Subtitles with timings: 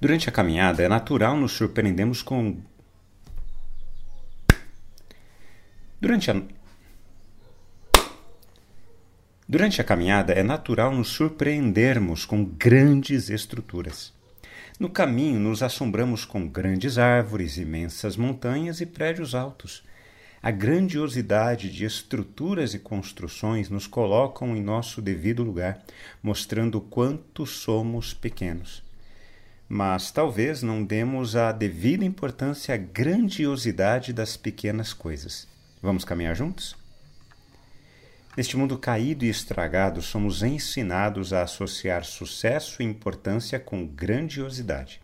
[0.00, 2.58] Durante a caminhada, é natural nos surpreendermos com.
[6.00, 6.40] Durante a.
[9.48, 14.12] Durante a caminhada, é natural nos surpreendermos com grandes estruturas.
[14.78, 19.82] No caminho, nos assombramos com grandes árvores, imensas montanhas e prédios altos.
[20.40, 25.82] A grandiosidade de estruturas e construções nos colocam em nosso devido lugar,
[26.22, 28.86] mostrando quanto somos pequenos.
[29.68, 35.46] Mas talvez não demos a devida importância à grandiosidade das pequenas coisas.
[35.82, 36.74] Vamos caminhar juntos?
[38.34, 45.02] Neste mundo caído e estragado, somos ensinados a associar sucesso e importância com grandiosidade.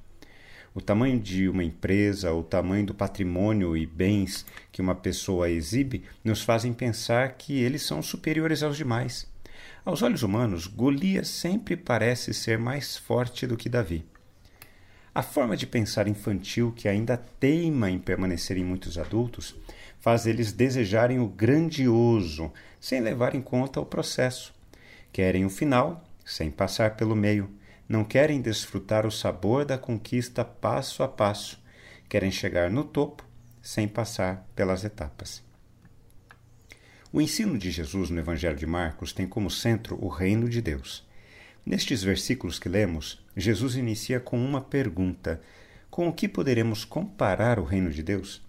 [0.75, 6.05] O tamanho de uma empresa, o tamanho do patrimônio e bens que uma pessoa exibe
[6.25, 9.27] nos fazem pensar que eles são superiores aos demais.
[9.85, 14.05] Aos olhos humanos, Golias sempre parece ser mais forte do que Davi.
[15.15, 19.55] A forma de pensar infantil que ainda teima em permanecer em muitos adultos
[20.01, 24.53] faz eles desejarem o grandioso, sem levar em conta o processo.
[25.13, 27.49] Querem o final, sem passar pelo meio.
[27.89, 31.63] Não querem desfrutar o sabor da conquista passo a passo.
[32.09, 33.25] Querem chegar no topo,
[33.63, 35.45] sem passar pelas etapas.
[37.13, 41.07] O ensino de Jesus no Evangelho de Marcos tem como centro o reino de Deus.
[41.67, 45.41] Nestes versículos que lemos, Jesus inicia com uma pergunta:
[45.91, 48.43] Com o que poderemos comparar o reino de Deus?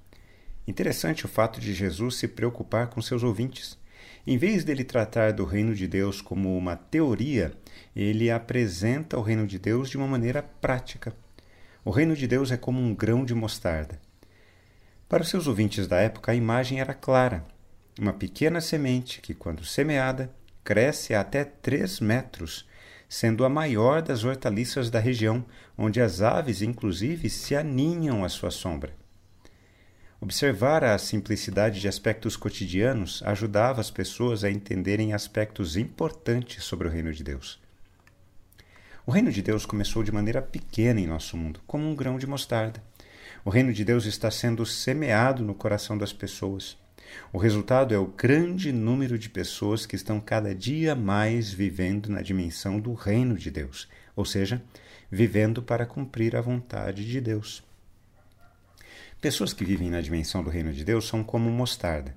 [0.67, 3.77] Interessante o fato de Jesus se preocupar com seus ouvintes.
[4.27, 7.53] Em vez dele tratar do reino de Deus como uma teoria,
[7.95, 11.16] ele apresenta o reino de Deus de uma maneira prática.
[11.83, 14.02] O reino de Deus é como um grão de mostarda.
[15.07, 17.45] Para os seus ouvintes da época, a imagem era clara.
[18.00, 22.67] Uma pequena semente que, quando semeada, cresce até três metros,
[23.07, 25.45] sendo a maior das hortaliças da região,
[25.77, 28.93] onde as aves, inclusive, se aninham à sua sombra.
[30.19, 36.91] Observar a simplicidade de aspectos cotidianos ajudava as pessoas a entenderem aspectos importantes sobre o
[36.91, 37.59] reino de Deus.
[39.05, 42.25] O reino de Deus começou de maneira pequena em nosso mundo, como um grão de
[42.25, 42.81] mostarda.
[43.44, 46.75] O reino de Deus está sendo semeado no coração das pessoas.
[47.31, 52.21] O resultado é o grande número de pessoas que estão cada dia mais vivendo na
[52.21, 54.61] dimensão do reino de Deus, ou seja,
[55.11, 57.63] vivendo para cumprir a vontade de Deus.
[59.21, 62.15] Pessoas que vivem na dimensão do reino de Deus são como mostarda.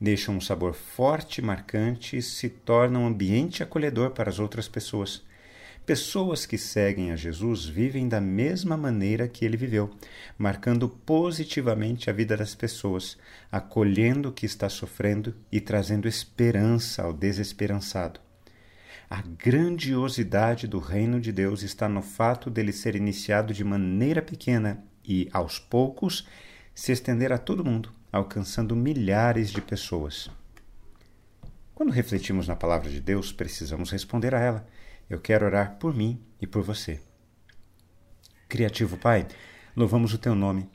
[0.00, 4.66] Deixam um sabor forte e marcante e se tornam um ambiente acolhedor para as outras
[4.66, 5.22] pessoas.
[5.88, 9.88] Pessoas que seguem a Jesus vivem da mesma maneira que ele viveu,
[10.36, 13.16] marcando positivamente a vida das pessoas,
[13.50, 18.20] acolhendo o que está sofrendo e trazendo esperança ao desesperançado.
[19.08, 24.84] A grandiosidade do reino de Deus está no fato dele ser iniciado de maneira pequena
[25.02, 26.28] e, aos poucos,
[26.74, 30.30] se estender a todo mundo, alcançando milhares de pessoas.
[31.74, 34.66] Quando refletimos na palavra de Deus, precisamos responder a ela.
[35.08, 37.00] Eu quero orar por mim e por você.
[38.48, 39.26] Criativo Pai,
[39.74, 40.68] louvamos o teu nome.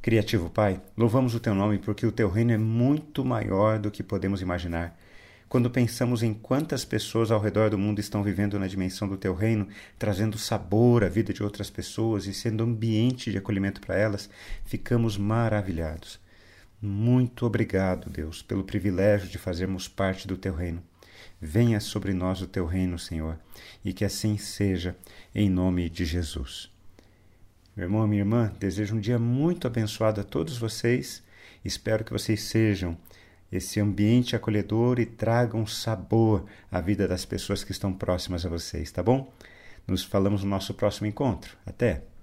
[0.00, 4.04] Criativo Pai, louvamos o teu nome porque o teu reino é muito maior do que
[4.04, 4.96] podemos imaginar.
[5.48, 9.34] Quando pensamos em quantas pessoas ao redor do mundo estão vivendo na dimensão do teu
[9.34, 9.66] reino,
[9.98, 14.30] trazendo sabor à vida de outras pessoas e sendo ambiente de acolhimento para elas,
[14.64, 16.20] ficamos maravilhados.
[16.80, 20.82] Muito obrigado, Deus, pelo privilégio de fazermos parte do teu reino.
[21.40, 23.38] Venha sobre nós o teu reino, Senhor,
[23.84, 24.96] e que assim seja,
[25.34, 26.70] em nome de Jesus.
[27.76, 31.22] Meu irmão, minha irmã, desejo um dia muito abençoado a todos vocês.
[31.64, 32.96] Espero que vocês sejam
[33.52, 38.90] esse ambiente acolhedor e tragam sabor à vida das pessoas que estão próximas a vocês,
[38.90, 39.32] tá bom?
[39.86, 41.56] Nos falamos no nosso próximo encontro.
[41.64, 42.15] Até!